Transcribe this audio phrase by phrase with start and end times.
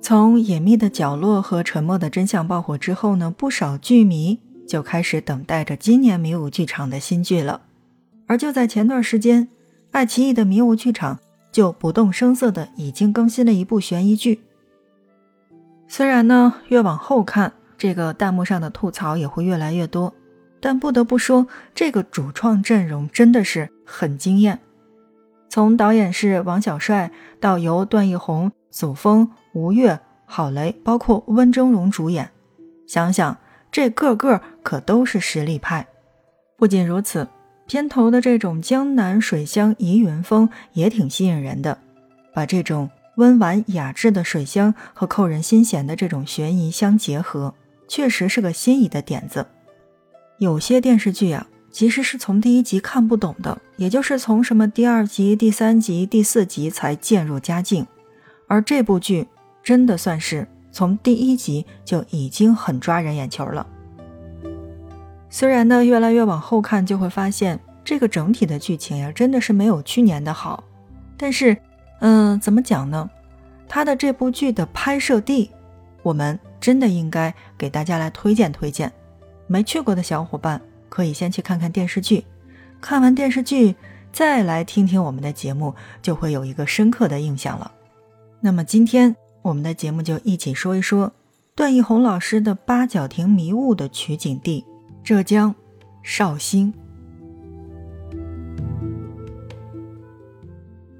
[0.00, 7.62] 从隐秘的角落和沉默的真相爆火之后呢，不少剧迷就开始等待着今年迷雾剧场的新剧了。
[8.26, 9.48] 而就在前段时间，
[9.92, 11.18] 爱奇艺的迷雾剧场
[11.50, 14.40] 就不动声色的已经更新了一部悬疑剧。
[15.86, 20.12] 虽然呢，越往后看，这个弹幕上的吐槽也会越来越多，
[20.60, 24.58] 但不得不说，这个主创阵容真的是很惊艳。
[25.52, 32.30] 从导演是王小帅，到由段奕宏、祖峰、吴越、郝蕾，包括温峥嵘主演，
[32.86, 33.36] 想想
[33.70, 35.86] 这个个可都是实力派。
[36.56, 37.28] 不仅如此，
[37.66, 41.76] 片头的这种江南水乡疑云风也挺吸引人的，
[42.32, 47.52] 把这种温婉雅致的水乡和扣人心弦的这种悬疑相结合。
[47.86, 49.46] 确实是个心仪的点子。
[50.38, 57.84] 有些电视剧啊，其实是从第一集看不懂的，也就是从什么第二集、第三集、第四集才渐入佳境。
[58.46, 59.26] 而这部剧
[59.64, 63.66] 真的算是从第一集就已经很抓人眼球了。
[65.30, 70.62] 虽然呢，越来越往后看就会发现这个整体的剧情呀，真的是没有去年的好。
[71.16, 71.56] 但是，
[72.00, 73.10] 嗯，怎么讲呢？
[73.66, 75.50] 他的这部剧的拍摄地，
[76.02, 76.38] 我们。
[76.62, 78.92] 真的应该给大家来推荐推荐，
[79.48, 80.62] 没去过的小伙伴
[80.92, 82.22] 可以先去看看电视剧，
[82.78, 83.74] 看完电视剧
[84.12, 87.72] 再来听听我们的节目，就会有一个深刻的印象了。
[88.42, 91.10] 那么今天我们的节目就一起说一说
[91.54, 94.66] 段奕宏老师的《八角亭迷雾》的取景地——
[95.02, 95.54] 浙江
[96.02, 96.70] 绍兴。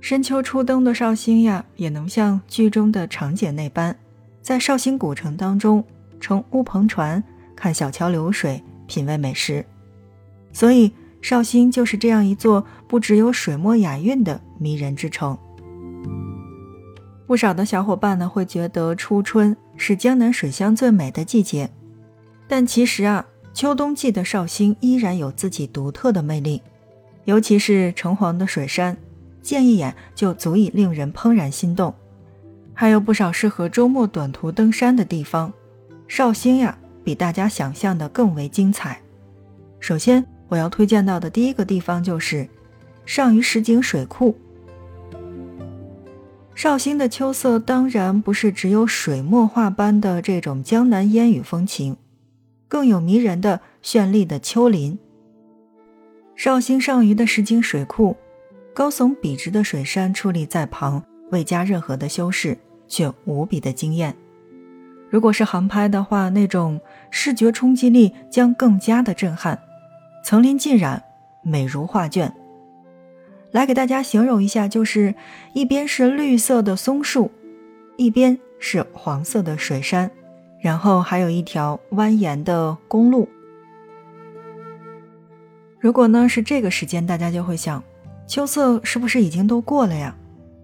[0.00, 3.94] 深秋初冬的绍兴呀，也能像剧中的长姐那般。
[4.40, 5.84] 在绍兴古城当中，
[6.18, 7.22] 乘乌篷船，
[7.54, 9.62] 看小桥流水，品味美食，
[10.52, 15.36] 所以绍兴就是这样一座不只有水墨雅韵的迷人之城。
[17.26, 21.70] 不少的小伙伴呢会觉得初春是江南水乡最美的季节，
[22.46, 23.24] 但其实啊，
[23.54, 26.60] 秋冬季的绍兴依然有自己独特的魅力，
[27.24, 28.98] 尤其是橙黄的水山，
[29.40, 31.94] 见一眼就足以令人怦然心动。
[32.74, 35.52] 还有不少适合周末短途登山的地方，
[36.08, 39.00] 绍兴呀，比大家想象的更为精彩。
[39.80, 42.46] 首先，我要推荐到的第一个地方就是
[43.06, 44.36] 上虞石井水库。
[46.54, 51.96] 绍兴的秋色当然不是只有水墨画般的这种江南烟雨风情，
[52.68, 54.98] 更有迷人的绚丽的丘陵。
[56.36, 58.14] 绍兴上虞的石井水库，
[58.74, 61.02] 高耸笔直的水山矗立在旁。
[61.30, 64.14] 未加任何的修饰，却无比的惊艳。
[65.08, 66.78] 如果是航拍的话，那种
[67.10, 69.58] 视觉冲击力将更加的震撼。
[70.22, 71.02] 层林尽染，
[71.42, 72.32] 美如画卷。
[73.50, 75.14] 来给大家形容一下，就是
[75.52, 77.30] 一边是绿色的松树，
[77.96, 80.10] 一边是黄色的水杉，
[80.60, 83.28] 然后还有一条蜿蜒的公路。
[85.78, 87.82] 如果呢是这个时间，大家就会想，
[88.26, 90.14] 秋色是不是已经都过了呀？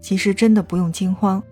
[0.00, 1.42] 其实真的不用惊慌，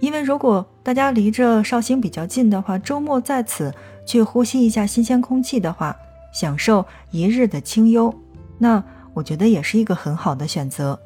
[0.00, 3.72] 因为如果大家离着绍兴比较近的话，周末在此
[4.04, 5.96] 去呼吸一下新鲜空气的话，
[6.32, 8.14] 享受一日的清幽，
[8.58, 8.82] 那
[9.14, 10.98] 我觉得也是一个很好的选择。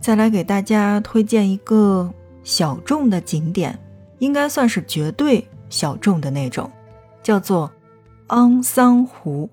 [0.00, 2.10] 再来给大家推荐一个
[2.42, 3.78] 小众的景点，
[4.18, 6.70] 应该算是绝对小众的那种，
[7.22, 7.70] 叫做
[8.28, 9.50] 昂桑湖。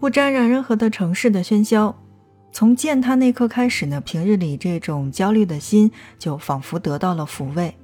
[0.00, 1.94] 不沾染任何的城市的喧嚣，
[2.52, 7.74] 从见他那刻开始呢，平日里这种焦虑的心就仿佛得到了抚慰。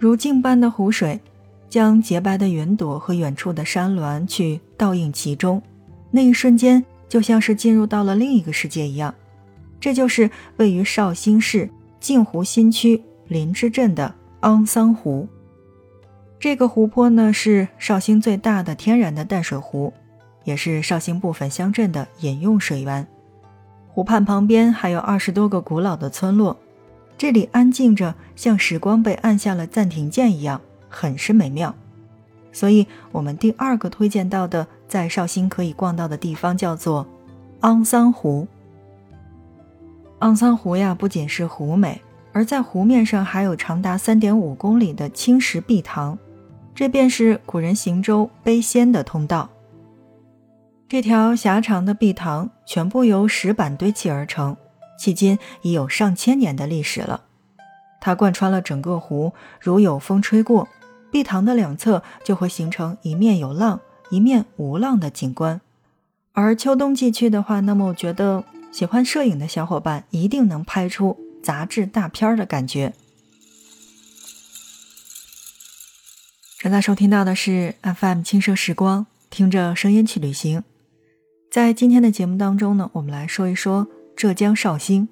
[0.00, 1.20] 如镜般的湖水，
[1.68, 5.62] 将洁白的云朵和远处的山峦去倒映其中，
[6.10, 9.14] 那一瞬间就像是进入到了另一个世界一样。
[9.78, 11.68] 这就是位于绍兴市
[12.00, 15.28] 镜湖新区林芝镇的昂桑湖。
[16.38, 19.92] 这个湖泊呢，是绍兴最大的天然的淡水湖。
[20.44, 23.06] 也是绍兴部分乡镇的饮用水源。
[23.88, 26.58] 湖畔旁边还有二十多个古老的村落，
[27.20, 30.58] 这里安静着，像时光被按下了暂停键一样，
[30.88, 31.74] 很是美妙。
[32.50, 37.06] 所以，我们第二个推荐到的在绍兴可以逛到的地方叫做
[37.60, 38.48] 昂桑湖。
[40.20, 42.00] 昂桑湖呀，不仅是湖美，
[42.32, 46.18] 而在湖面上还有长达三点五公里的青石碧塘，
[46.74, 49.50] 这便是古人行舟背仙的通道。
[50.88, 54.56] 这条狭长的碧塘全部由石板堆砌而成，
[55.00, 57.22] 迄今已有上千年的历史了。
[58.02, 60.68] 它贯穿了整个湖，如有风吹过，
[61.10, 63.80] 碧塘的两侧就会形成一面有浪、
[64.10, 65.60] 一面无浪的景观。
[66.32, 72.92] 而秋冬季去的话，那么我觉得喜欢摄影的小伙伴一定能拍出杂志大片的感觉。
[76.58, 80.62] 正在收听到的是 FM 轻奢时光，听着声音去旅行。
[81.50, 83.88] 在今天的节目当中呢，我们来说一说
[84.20, 85.08] 浙江绍兴。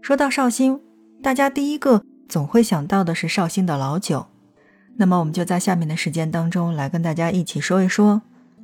[0.00, 0.80] 说到绍兴，
[1.20, 4.24] 大家第一个总会想到的是绍兴的老酒。
[4.98, 8.22] 那么我们就在下面的时间当中来跟大家一起说一说，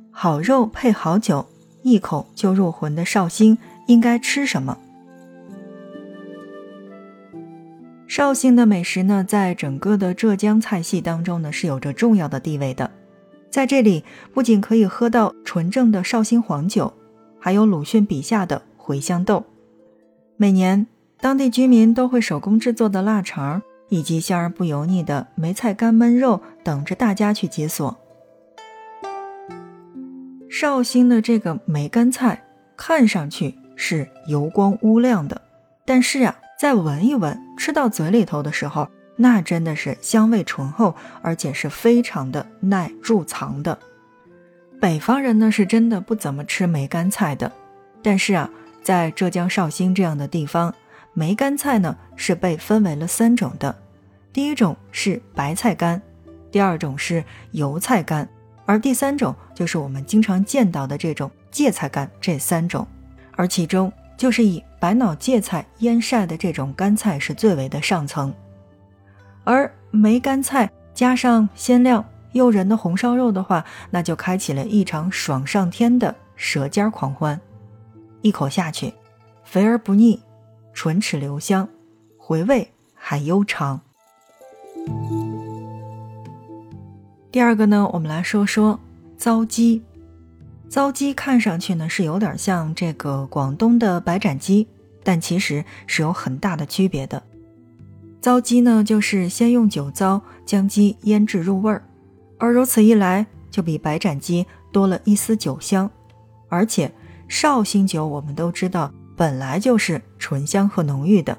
[0.09, 1.45] 好肉配好酒，
[1.83, 4.77] 一口就入魂的绍兴应该吃什么？
[8.07, 12.89] 绍兴的美食呢，在整个的浙江菜系当中呢，是有着重要的地位的。
[13.51, 16.93] 在这里，不仅可以喝到纯正的绍兴黄酒，
[17.37, 19.43] 还有鲁迅笔下的茴香豆。
[20.37, 20.85] 每年，
[21.19, 23.61] 当地居民都会手工制作的腊肠。
[23.89, 27.95] 以及香而不油腻的梅菜干焖肉等着大家去解锁。
[30.49, 32.43] 绍兴的这个梅干菜
[32.75, 35.39] 看上去是油光乌亮的，
[35.85, 38.87] 但是啊，再闻一闻，吃到嘴里头的时候，
[39.17, 43.77] 那真的是香味醇厚，而且是非常的耐贮藏的。
[44.81, 47.51] 北方人呢是真的不怎么吃梅干菜的，
[48.01, 48.49] 但是啊，
[48.85, 50.71] 在浙江绍兴这样的地方。
[51.15, 53.75] 梅干菜呢是被分为了三种的，
[54.31, 55.99] 第一种是白菜干，
[56.51, 58.29] 第二种是油菜干，
[58.67, 62.07] 而第三种就是我们经常见到的这种芥菜干。
[62.21, 62.85] 这三种，
[63.35, 68.31] 而其中就是以白脑芥菜腌晒的这种干菜是最为的上层，
[69.43, 77.39] 而梅干菜加上鲜亮诱人的红烧肉的话，那就开启了一场爽上天的舌尖狂欢，
[78.25, 78.91] 一口下去，
[79.43, 80.19] 肥而不腻。
[80.73, 81.69] 唇齿留香，
[82.17, 83.79] 回味还悠长。
[87.31, 88.79] 第二个呢，我们来说说
[89.15, 89.83] 糟鸡。
[90.67, 94.67] 糟鸡看上去呢是有点像这个广东的白斩鸡，
[95.03, 97.21] 但其实是有很大的区别的。
[98.19, 101.87] 糟鸡呢就是先用酒糟将鸡腌制入味儿，
[102.39, 105.91] 而如此一来就比白斩鸡多了一丝酒香，
[106.49, 106.91] 而且
[107.27, 108.91] 绍兴酒我们都知道。
[109.17, 111.37] 本来就是醇香和浓郁的，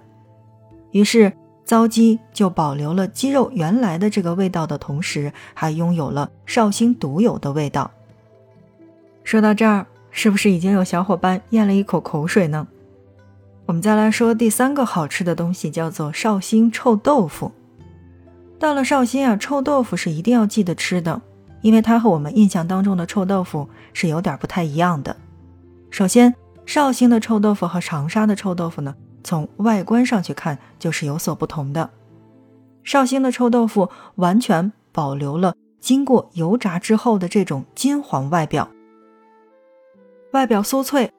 [0.92, 1.30] 于是
[1.62, 7.90] 糟鸡就保留了鸡肉原来的这个味道的同时，还拥有了绍兴独有的味道。
[9.24, 12.66] 说到这儿，是不是已经有小伙伴咽了一口口水呢？
[13.66, 17.52] 我们再来说第三个好吃的东西，叫做绍兴臭豆腐。
[18.58, 21.20] 到了绍兴啊，臭豆腐是一定要记得吃的，
[21.60, 25.14] 因为它和我们印象当中的臭豆腐是有点不太一样的。
[25.96, 26.34] 首先，
[26.66, 28.94] 绍兴的臭豆腐和长沙的臭豆腐呢，
[29.25, 31.88] 从外观上去看就是有所不同的。
[32.84, 38.69] 绍兴的臭豆腐完全保留了经过油炸之后的这种金黄外表，
[40.34, 41.10] 外表酥脆，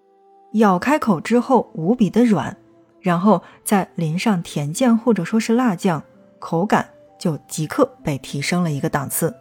[0.52, 2.56] 咬开口之后无比的软，
[3.02, 6.04] 然后再淋上甜酱或者说是辣酱，
[6.38, 6.88] 口感
[7.18, 9.36] 就即刻被提升了一个档次。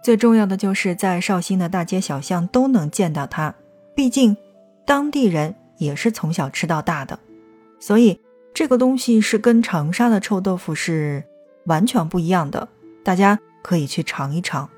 [0.00, 3.52] 最重要的就是在绍兴的大街小巷都能见到它，
[3.98, 4.36] 毕竟。
[4.86, 7.18] 当地人也是从小吃到大的，
[7.80, 8.20] 所以
[8.54, 11.24] 这个东西是跟长沙的臭豆腐是
[11.64, 12.68] 完全不一样的。
[13.02, 14.70] 大家可以去尝一尝。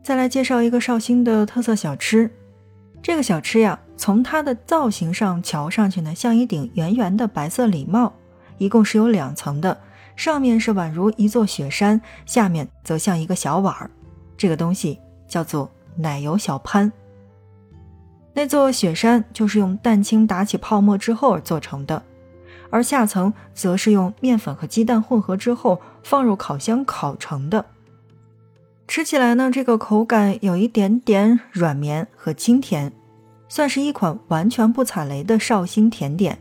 [0.00, 2.30] 再来介绍一个绍兴的特色小吃，
[3.02, 8.14] 这个小吃呀，从它的造型上瞧上去呢，像一顶圆圆的白色礼帽，
[8.58, 9.76] 一共是有两层的，
[10.14, 13.90] 上面是宛如一座雪山，下面则像一个小碗儿。
[14.36, 16.90] 这个东西叫做奶油小潘。
[18.38, 22.00] 那座雪山就是用蛋清打起泡沫之后而做成的，
[22.70, 27.66] 而下层则是用面粉和鸡蛋混合之后放入烤箱烤成的。
[28.86, 32.92] 吃起来呢，这个口感有一点点软绵和清甜，
[33.48, 36.38] 算是一款完全不踩雷的绍兴甜点。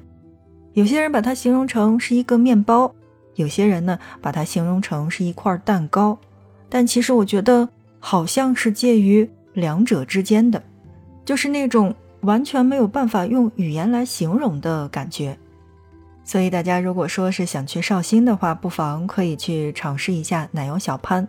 [0.73, 2.93] 有些人把它形容成是一个面包，
[3.33, 6.15] 有些人呢把它形容成是一块蛋糕，
[6.69, 10.61] 但其实我觉得好像是介于两者之间的。
[11.27, 15.37] 就是那种完全没有办法用语言来形容的感觉，
[16.23, 21.27] 所以大家如果说是想去绍兴的话，不妨可以去尝试一下奶油小潘。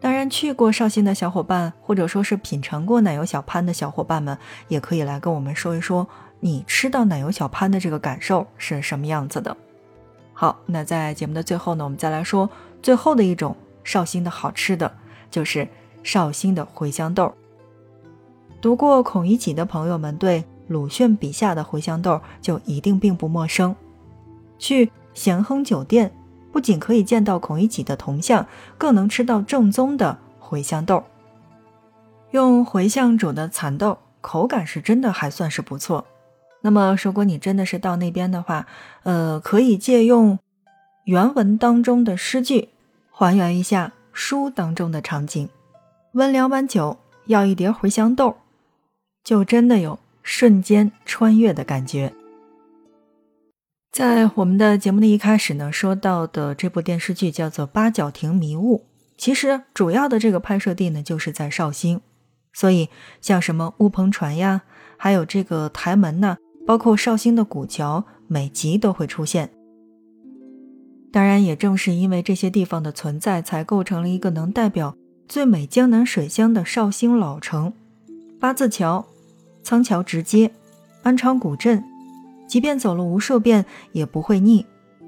[0.00, 6.08] 当然，去过绍兴的小伙伴，或者说是品尝过奶油小潘的小伙伴们，也可以来跟我们说一说，
[6.40, 9.56] 你吃到奶油小潘的这个感受是什么样子的。
[10.32, 12.50] 好，那在节目的最后呢，我们再来说
[12.82, 14.92] 最后的一种绍兴的好吃的，
[15.30, 15.68] 就是
[16.02, 17.32] 绍兴的茴香豆。
[18.60, 23.74] 读过孔乙己的朋友们，对鲁迅笔下的茴香豆就一定并不陌生。
[24.58, 26.12] 去咸亨酒店，
[26.50, 28.46] 不仅可以见到孔乙己的铜像，
[28.76, 31.04] 更能吃到正宗的茴香豆。
[32.32, 36.04] 用茴香煮的蚕豆，口感是真的还算是不错。
[36.60, 38.66] 那么，如果你真的是到那边的话，
[39.04, 40.38] 呃，可以借用
[41.04, 42.70] 原文当中的诗句，
[43.12, 45.48] 还原一下书当中的场景。
[46.12, 46.96] 温两碗酒，
[47.26, 48.36] 要一碟茴香豆，
[49.28, 52.14] 就真的有瞬间穿越的感觉。
[53.92, 58.78] 在我们的节目的一开始呢，说到的这部电视剧叫做《八角亭迷雾》，
[59.18, 62.00] 其实主要的这个拍摄地呢，就是在绍兴。
[62.54, 62.88] 所以，
[63.20, 64.62] 像什么乌篷船呀，
[64.96, 69.50] 还有这个台门呐，包括绍兴的古桥，每集都会出现。
[71.12, 74.96] 当然，也正是因为这些地方的存在，才构成了一个能代表
[75.28, 77.74] 最美江南水乡的绍兴老城。
[78.40, 79.04] 八字桥、
[79.62, 80.50] 仓桥直街、
[81.02, 81.82] 安昌古镇，
[82.46, 84.64] 即便走了无数遍也不会腻，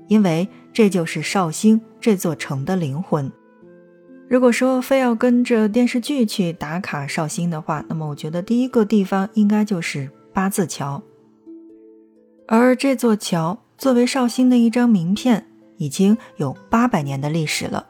[0.09, 3.31] 因为这就是绍兴这座城的灵魂。
[4.29, 11.03] 如果说非要跟着电视剧去打卡绍兴的话，那么我觉得第一个地方应该就是八字桥。
[12.47, 15.47] 而这座桥作为绍兴的一张名片，
[15.79, 17.87] 已经有八百年的历史了。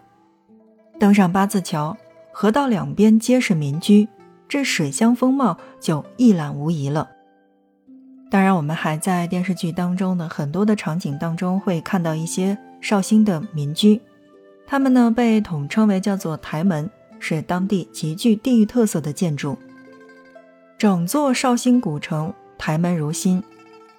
[0.99, 1.97] 登上八字桥，
[2.33, 4.09] 河道两边皆是民居，
[4.51, 7.09] 这水乡风貌就一览无遗了。
[8.29, 14.01] 当然，我们还在电视剧当中的很多的场景当中会看到一些绍兴的民居。
[14.67, 16.91] 它们呢被统称为叫做台门，
[17.21, 19.57] 是当地极具地域特色的建筑。
[20.77, 23.41] 整座绍兴古城台门如新，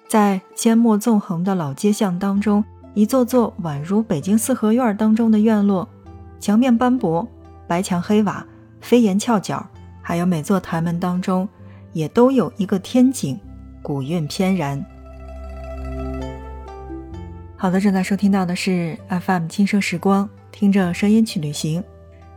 [0.06, 5.88] 在阡陌纵横的老街巷当中，一座座宛如北京四合院当中的院落，
[6.38, 7.26] 墙面斑驳，
[7.66, 8.46] 白墙黑瓦，
[8.82, 9.66] 飞檐翘角，
[10.02, 11.48] 还有每座台门当中
[11.92, 13.38] 也都有一个天井，
[13.80, 14.84] 古韵翩然。
[17.56, 20.28] 好的，正在收听到的是 FM 轻声时光。
[20.50, 21.82] 听着声音去旅行，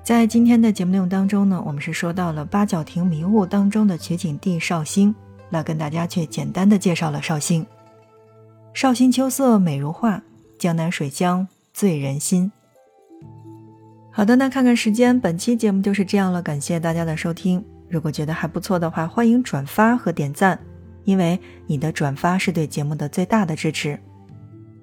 [0.02, 5.14] 在今天的节目内容当中呢，我们是说到了八角亭迷雾当中的取景地绍兴，
[5.50, 7.66] 那跟大家去简单的介绍了绍兴。
[8.74, 10.22] 绍兴秋色美如画，
[10.58, 12.52] 江南水乡醉人心。
[14.18, 17.62] 好的，那看看时间，本期节目就是这样了，感谢大家的收听。
[17.90, 20.58] 如果觉得还不错的话，欢迎转发和点赞，
[21.04, 24.00] 因为你的转发是对节目的最大的支持。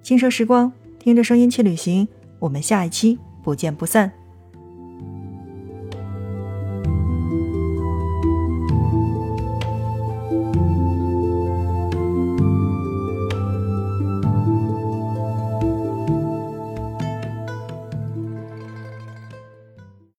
[0.03, 2.07] 轻奢时光，听着声音去旅行。
[2.39, 4.13] 我们下一期不见不散。